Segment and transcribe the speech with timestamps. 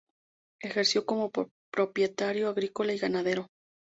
[0.63, 1.29] Ejerció como
[1.71, 3.49] propietario agrícola y ganadero.